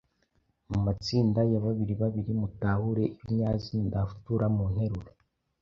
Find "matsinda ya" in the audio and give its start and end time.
0.85-1.59